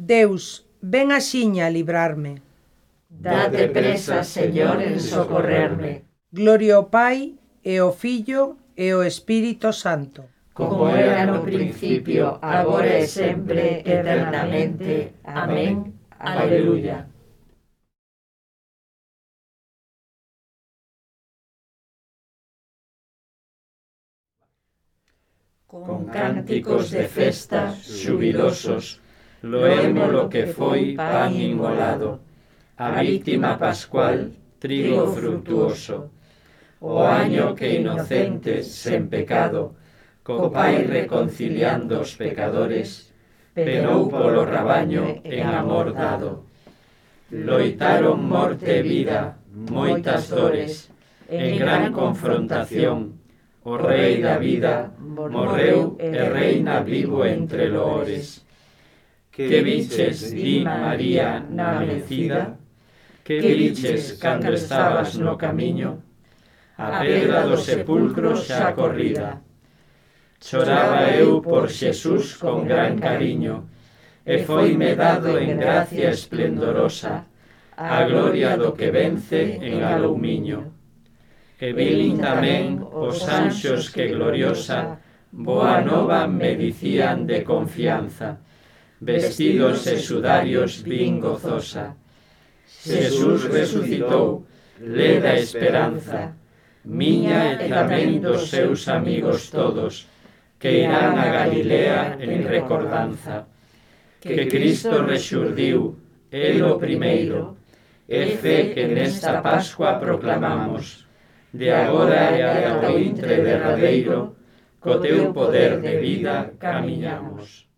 [0.00, 2.40] Deus, ven axiña a librarme.
[3.10, 6.08] Date presa, Señor, en socorrerme.
[6.32, 10.24] Gloria ao Pai, e ao Filho, e ao Espírito Santo.
[10.54, 15.20] Como era no principio, agora e sempre, eternamente.
[15.24, 16.00] Amén.
[16.18, 17.06] Aleluya.
[25.70, 29.00] con cánticos de festa, jubilosos,
[29.42, 32.20] loemos lo que foi pan inmolado,
[32.76, 36.10] a víctima pascual, trigo fructuoso,
[36.80, 39.76] o año que inocentes sen pecado,
[40.22, 43.12] co Pai reconciliando os pecadores,
[43.54, 46.44] penou polo rabaño en amor dado.
[47.30, 50.90] Loitaron morte e vida, moitas dores,
[51.28, 53.16] en gran confrontación,
[53.64, 58.44] o Rei da vida morreu e reina vivo entre loores
[59.48, 62.58] que viches di María na mecida,
[63.24, 66.02] que viches cando estabas no camiño,
[66.76, 69.40] a pedra do sepulcro xa corrida.
[70.40, 73.68] Choraba eu por Xesús con gran cariño,
[74.24, 77.24] e foime dado en gracia esplendorosa
[77.76, 80.60] a gloria do que vence en alumiño.
[81.60, 85.00] E vilin tamén os anxos que gloriosa,
[85.32, 88.40] boa nova me dicían de confianza,
[89.00, 91.96] vestidos e sudarios vin gozosa.
[92.68, 94.44] Xesús resucitou,
[94.78, 96.36] leda esperanza,
[96.84, 100.04] miña e tamén dos seus amigos todos,
[100.60, 103.48] que irán a Galilea en recordanza.
[104.20, 105.96] Que Cristo rexurdiu,
[106.30, 107.56] el o primeiro,
[108.04, 111.08] é fe que nesta Pascua proclamamos,
[111.52, 114.36] de agora e ata o intre derradeiro,
[114.76, 117.69] co teu poder de vida camiñamos.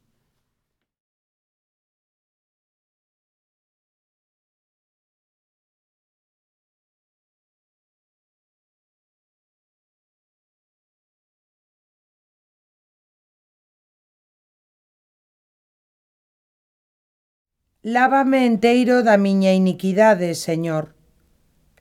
[17.84, 20.94] Lávame enteiro da miña iniquidade, Señor.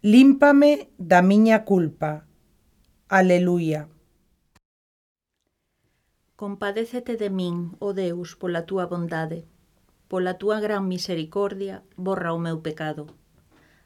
[0.01, 2.25] Límpame da miña culpa.
[3.07, 3.87] Aleluia.
[6.35, 9.45] Compadécete de min, ó oh Deus, pola túa bondade.
[10.09, 13.05] Pola túa gran misericordia, borra o meu pecado.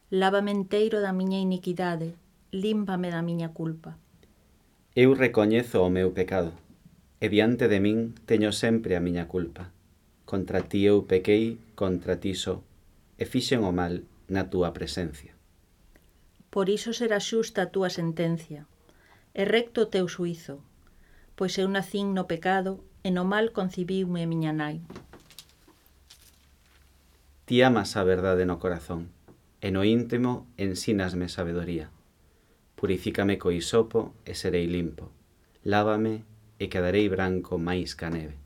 [0.08, 2.16] Lávame enteiro da miña iniquidade,
[2.56, 4.00] límpame da miña culpa.
[4.96, 6.56] Eu recoñezo o meu pecado,
[7.20, 9.75] e diante de min teño sempre a miña culpa
[10.25, 12.62] contra ti eu pequei, contra ti só,
[13.18, 15.34] e fixen o mal na túa presencia.
[16.50, 18.66] Por iso será xusta a túa sentencia,
[19.34, 20.59] e recto o teu suizo,
[21.38, 24.81] pois eu nacín no pecado e no mal concibiume miña nai.
[27.46, 29.13] Ti amas a verdade no corazón,
[29.62, 31.94] e no íntimo ensínasme sabedoría.
[32.74, 35.13] Purifícame co isopo e serei limpo.
[35.62, 36.25] Lávame
[36.57, 38.44] e quedarei branco máis ca neve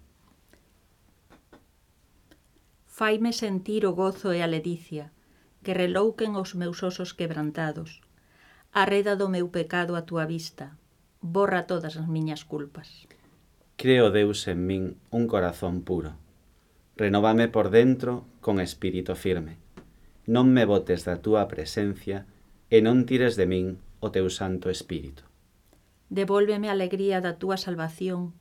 [2.99, 5.05] faime sentir o gozo e a ledicia,
[5.63, 8.03] que relouquen os meus osos quebrantados.
[8.75, 10.75] Arreda do meu pecado a túa vista,
[11.23, 13.07] borra todas as miñas culpas.
[13.79, 14.83] Creo Deus en min
[15.15, 16.19] un corazón puro.
[16.99, 19.55] Renovame por dentro con espírito firme.
[20.27, 22.27] Non me botes da túa presencia
[22.67, 25.23] e non tires de min o teu santo espírito.
[26.11, 28.35] Devólveme a alegría da túa salvación.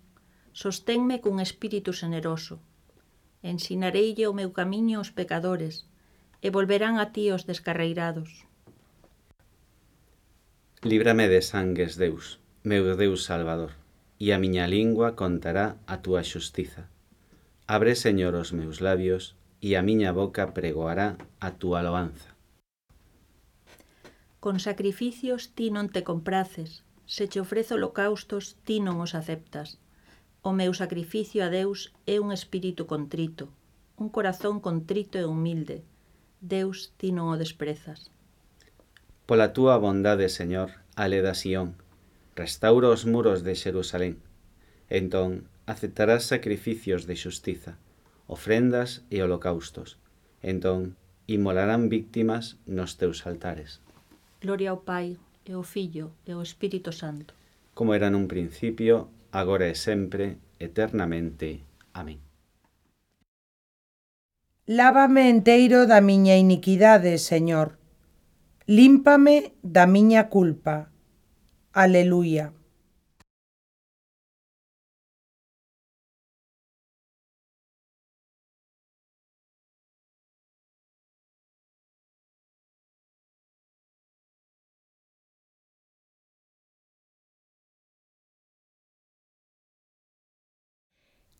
[0.50, 2.58] Sosténme cun espírito generoso
[3.42, 5.86] Ensinareille o meu camiño aos pecadores,
[6.42, 8.46] e volverán a ti os descarreirados.
[10.82, 13.72] Líbrame de sangues, Deus, meu Deus Salvador,
[14.18, 16.90] e a miña lingua contará a túa xustiza.
[17.66, 22.34] Abre, Señor, os meus labios, e a miña boca pregoará a túa loanza.
[24.38, 29.78] Con sacrificios ti non te compraces, se che ofrezo holocaustos ti non os aceptas
[30.48, 33.52] O meu sacrificio a Deus é un espírito contrito,
[34.00, 35.84] un corazón contrito e humilde.
[36.40, 38.08] Deus, ti non o desprezas.
[39.28, 41.76] Pola túa bondade, Señor, ale da Sión,
[42.32, 44.24] restaura os muros de Xerusalén.
[44.88, 47.76] Entón, aceptarás sacrificios de xustiza,
[48.24, 50.00] ofrendas e holocaustos.
[50.40, 50.96] Entón,
[51.28, 53.84] imolarán víctimas nos teus altares.
[54.40, 57.36] Gloria ao Pai, e ao Filho, e ao Espírito Santo.
[57.76, 61.64] Como era nun principio, agora e sempre, eternamente.
[61.92, 62.20] Amén.
[64.66, 67.78] Lávame enteiro da miña iniquidade, Señor.
[68.66, 70.92] Límpame da miña culpa.
[71.72, 72.57] Aleluia.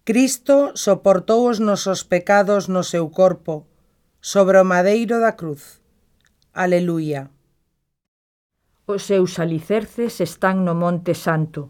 [0.09, 3.69] Cristo soportou os nosos pecados no seu corpo,
[4.23, 5.85] sobre o madeiro da cruz.
[6.55, 7.29] Aleluia.
[8.89, 11.69] Os seus alicerces están no Monte Santo.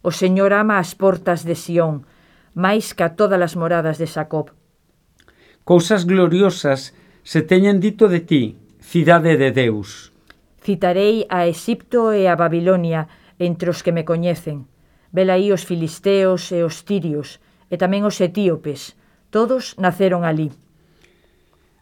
[0.00, 2.08] O Señor ama as portas de Sión,
[2.56, 4.56] máis que a todas as moradas de Jacob.
[5.68, 10.08] Cousas gloriosas se teñen dito de ti, cidade de Deus.
[10.64, 14.64] Citarei a Exipto e a Babilonia entre os que me coñecen.
[15.12, 17.43] Velaí os filisteos e os tirios,
[17.74, 18.94] e tamén os etíopes.
[19.34, 20.54] Todos naceron alí.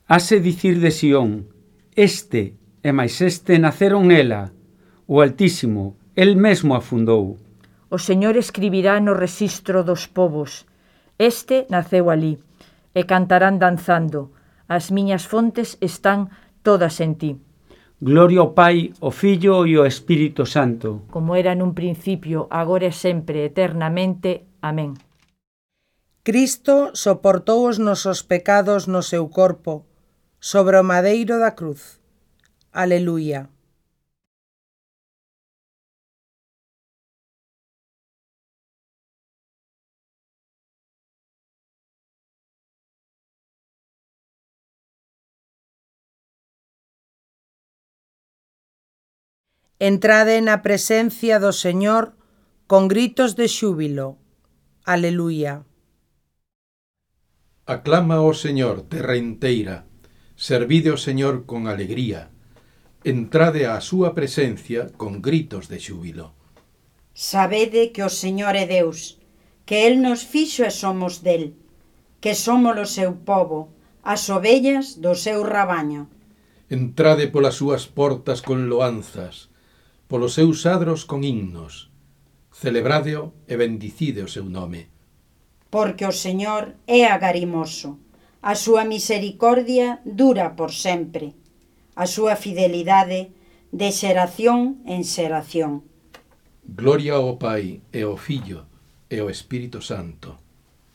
[0.09, 1.53] Hase dicir de Sión,
[1.93, 4.57] este e máis este naceron nela,
[5.05, 7.37] o Altísimo, el mesmo afundou.
[7.93, 10.65] O Señor escribirá no rexistro dos povos,
[11.21, 12.41] este naceu alí,
[12.97, 14.33] e cantarán danzando,
[14.65, 16.33] as miñas fontes están
[16.65, 17.33] todas en ti.
[18.01, 21.07] Gloria ao Pai, ao Filho e ao Espírito Santo.
[21.13, 24.49] Como era nun principio, agora e sempre, eternamente.
[24.65, 25.12] Amén.
[26.25, 29.85] Cristo soportou os nosos pecados no seu corpo,
[30.39, 31.99] sobre o madeiro da cruz.
[32.71, 33.51] Aleluia.
[49.81, 52.15] Entrade na presencia do Señor
[52.71, 54.23] con gritos de xúbilo.
[54.87, 55.67] Aleluia.
[57.73, 59.77] Aclama ao Señor, terra inteira,
[60.37, 62.29] servide ao Señor con alegría,
[63.01, 66.27] entrade á súa presencia con gritos de xúbilo.
[67.17, 69.17] Sabede que o Señor é Deus,
[69.65, 71.57] que El nos fixo e somos del,
[72.21, 73.73] que somos o seu povo,
[74.05, 76.13] as ovellas do seu rabaño.
[76.69, 79.49] Entrade polas súas portas con loanzas,
[80.13, 81.89] polos seus adros con himnos,
[82.53, 84.93] celebradeo e bendicide o seu nome
[85.73, 87.97] porque o Señor é agarimoso.
[88.45, 91.33] A súa misericordia dura por sempre.
[91.97, 93.33] A súa fidelidade
[93.73, 95.81] de xeración en xeración.
[96.61, 98.69] Gloria ao Pai e ao Filho
[99.09, 100.37] e ao Espírito Santo.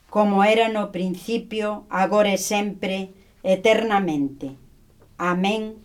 [0.06, 3.10] Como era no principio, agora e sempre,
[3.42, 4.54] eternamente.
[5.18, 5.82] Amén.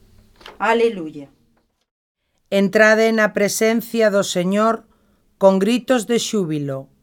[0.61, 1.33] Aleluya.
[2.53, 4.85] Entrade na presencia do Señor
[5.41, 6.93] con gritos de xúbilo.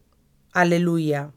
[0.55, 1.35] Aleluya.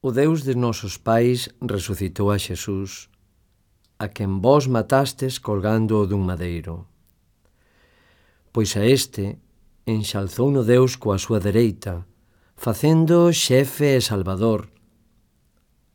[0.00, 3.10] O Deus de nosos pais resucitou a Xesús,
[3.98, 6.86] a quen vós matastes colgándoo dun madeiro.
[8.54, 9.42] Pois a este
[9.90, 12.06] enxalzou no Deus coa súa dereita,
[12.54, 14.70] facendo xefe e salvador,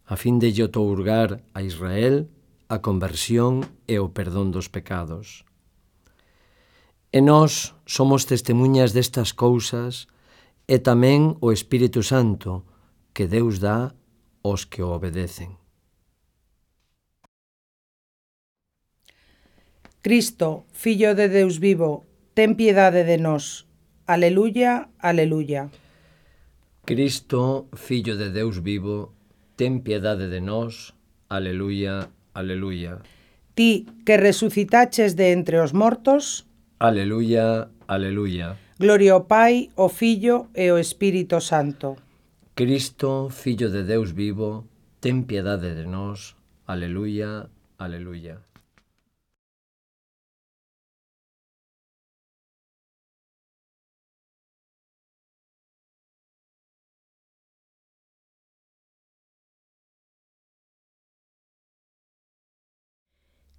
[0.04, 2.28] a fin de lle outorgar a Israel
[2.68, 5.48] a conversión e o perdón dos pecados.
[7.08, 10.12] E nós somos testemunhas destas cousas
[10.68, 12.68] e tamén o Espírito Santo,
[13.14, 13.94] que Deus dá
[14.44, 15.58] aos que o obedecen.
[20.02, 22.04] Cristo, Fillo de Deus vivo,
[22.34, 23.64] ten piedade de nós.
[24.04, 25.72] Aleluya, aleluya.
[26.84, 29.16] Cristo, Fillo de Deus vivo,
[29.56, 30.92] ten piedade de nós.
[31.30, 33.00] Aleluya, aleluya.
[33.56, 36.44] Ti que resucitaches de entre os mortos.
[36.84, 38.60] Aleluya, aleluya.
[38.78, 41.96] Gloria ao Pai, ao Fillo e ao Espírito Santo.
[42.56, 44.70] Cristo, Fillo de Deus vivo,
[45.02, 46.38] ten piedade de nós.
[46.70, 47.50] Aleluya,
[47.82, 48.46] aleluya.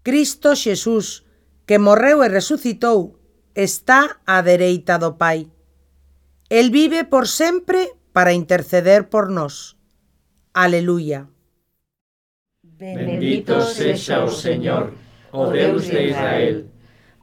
[0.07, 1.27] Cristo Xesús,
[1.67, 3.19] que morreu e resucitou,
[3.59, 5.51] está á dereita do Pai.
[6.47, 9.75] El vive por sempre para interceder por nós.
[10.55, 11.27] Aleluia.
[12.63, 14.95] Bendito sexa o Señor,
[15.33, 16.71] oh o Deus de Israel,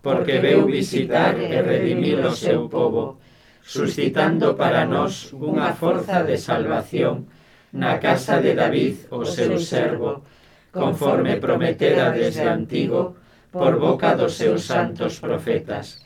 [0.03, 3.23] porque veu visitar e redimir o seu povo,
[3.63, 7.31] suscitando para nós unha forza de salvación
[7.71, 10.27] na casa de David, o seu servo,
[10.75, 13.15] conforme prometera desde antigo
[13.47, 16.03] por boca dos seus santos profetas,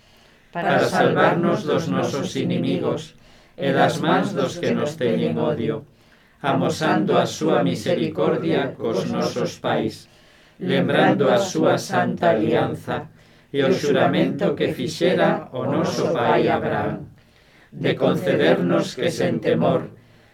[0.53, 3.17] para salvarnos dos nosos inimigos
[3.57, 5.87] e das mans dos que nos teñen odio,
[6.41, 10.11] amosando a súa misericordia cos nosos pais,
[10.59, 13.07] lembrando a súa santa alianza
[13.51, 17.07] e o xuramento que fixera o noso pai Abraham,
[17.71, 19.87] de concedernos que sen temor,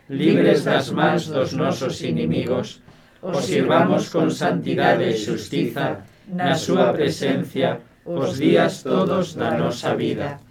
[0.10, 2.82] libres das mans dos nosos inimigos,
[3.22, 10.42] os sirvamos con santidade e xustiza na súa presencia os días todos da nosa vida.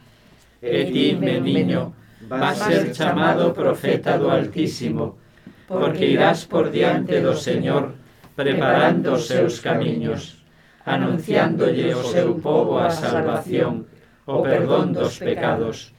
[0.62, 1.99] E ti, meniño,
[2.30, 5.18] va a ser chamado profeta do Altísimo,
[5.66, 7.94] porque irás por diante do Señor,
[8.38, 10.46] preparando os seus camiños,
[10.86, 13.90] anunciándolle ao seu povo a salvación,
[14.26, 15.90] o perdón dos pecados.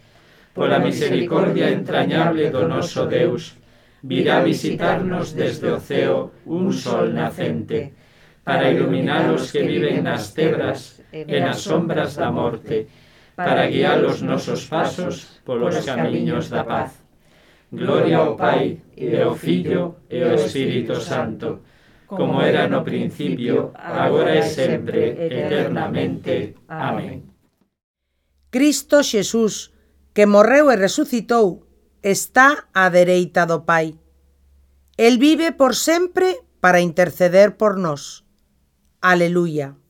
[0.56, 3.60] Pola misericordia entrañable do noso Deus,
[4.04, 7.92] virá visitarnos desde o ceo un sol nacente,
[8.44, 12.88] para iluminar os que viven nas tebras e nas sombras da morte,
[13.36, 17.02] para guiar os nosos pasos polos camiños da paz.
[17.72, 21.64] Gloria ao Pai, e ao Filho, e ao Espírito Santo,
[22.06, 26.56] como era no principio, agora e sempre, eternamente.
[26.68, 27.24] Amén.
[28.52, 29.72] Cristo Xesús,
[30.12, 31.64] que morreu e resucitou,
[32.04, 33.96] está á dereita do Pai.
[35.00, 38.28] El vive por sempre para interceder por nós.
[39.00, 39.81] Aleluya.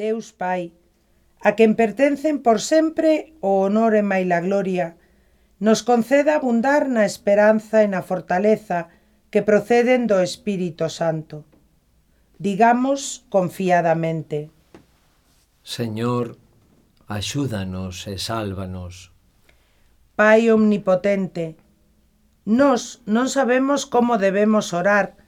[0.00, 0.72] Deus Pai,
[1.44, 4.96] a quen pertencen por sempre o honor e mai la gloria,
[5.60, 8.88] nos conceda abundar na esperanza e na fortaleza
[9.28, 11.44] que proceden do Espírito Santo.
[12.40, 14.48] Digamos confiadamente.
[15.60, 16.40] Señor,
[17.04, 19.12] axúdanos e sálvanos.
[20.16, 21.60] Pai omnipotente,
[22.48, 25.20] nós non sabemos como debemos orar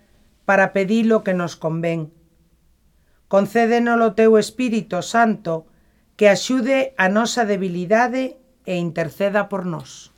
[0.49, 2.22] para pedir o que nos convén
[3.33, 5.65] Concédenos o teu Espírito Santo
[6.21, 8.37] que axude a nosa debilidade
[8.69, 10.13] e interceda por nós.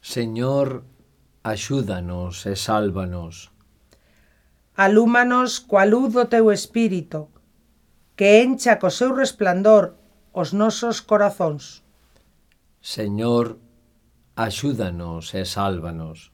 [0.00, 0.88] Señor,
[1.44, 3.52] axúdanos e sálvanos.
[4.80, 7.28] Alúmanos coa luz do teu Espírito,
[8.16, 10.00] que encha co seu resplandor
[10.32, 11.84] os nosos corazóns.
[12.80, 13.60] Señor,
[14.32, 16.32] axúdanos e sálvanos.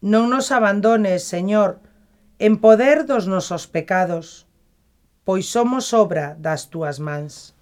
[0.00, 1.84] Non nos abandones, Señor,
[2.38, 4.46] en poder dos nosos pecados,
[5.24, 7.54] pois somos obra das túas mans.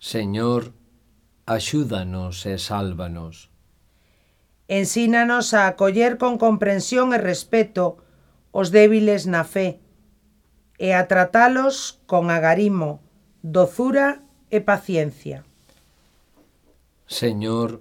[0.00, 0.72] Señor,
[1.46, 3.50] axúdanos e sálvanos.
[4.68, 8.00] Ensínanos a acoller con comprensión e respeto
[8.52, 9.80] os débiles na fe
[10.78, 13.00] e a tratalos con agarimo,
[13.42, 15.44] dozura e paciencia.
[17.08, 17.80] Señor,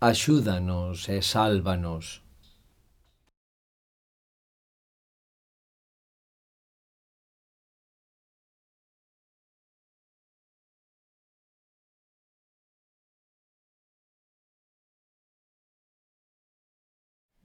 [0.00, 2.25] axúdanos e sálvanos.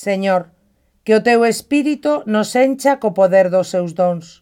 [0.00, 0.48] Señor,
[1.04, 4.40] que o teu espírito nos encha co poder dos seus dons.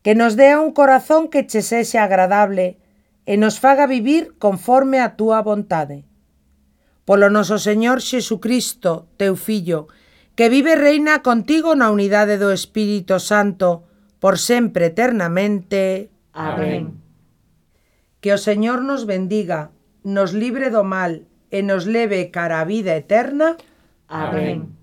[0.00, 2.80] Que nos dea un corazón que che sexa agradable
[3.28, 6.08] e nos faga vivir conforme a túa vontade.
[7.04, 9.92] Polo noso Señor Xesucristo, teu Fillo,
[10.40, 13.84] que vive e reina contigo na unidade do Espírito Santo,
[14.24, 16.08] por sempre eternamente.
[16.32, 16.96] Amén.
[18.24, 19.68] Que o Señor nos bendiga,
[20.00, 23.60] nos libre do mal e nos leve cara a vida eterna.
[24.12, 24.76] Amén.